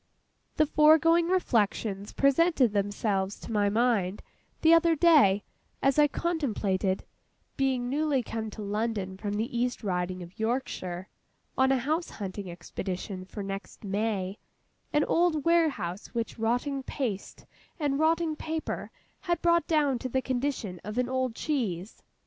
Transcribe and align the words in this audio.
The 0.55 0.65
foregoing 0.65 1.27
reflections 1.27 2.11
presented 2.11 2.73
themselves 2.73 3.39
to 3.41 3.51
my 3.51 3.69
mind, 3.69 4.23
the 4.63 4.73
other 4.73 4.95
day, 4.95 5.43
as 5.79 5.99
I 5.99 6.07
contemplated 6.07 7.03
(being 7.55 7.87
newly 7.87 8.23
come 8.23 8.49
to 8.49 8.63
London 8.63 9.15
from 9.15 9.33
the 9.33 9.55
East 9.55 9.83
Riding 9.83 10.23
of 10.23 10.39
Yorkshire, 10.39 11.07
on 11.55 11.71
a 11.71 11.77
house 11.77 12.09
hunting 12.09 12.49
expedition 12.49 13.25
for 13.25 13.43
next 13.43 13.83
May), 13.83 14.39
an 14.91 15.03
old 15.03 15.45
warehouse 15.45 16.07
which 16.15 16.39
rotting 16.39 16.81
paste 16.81 17.45
and 17.79 17.99
rotting 17.99 18.35
paper 18.35 18.89
had 19.19 19.39
brought 19.43 19.67
down 19.67 19.99
to 19.99 20.09
the 20.09 20.23
condition 20.23 20.81
of 20.83 20.97
an 20.97 21.09
old 21.09 21.35
cheese. 21.35 22.01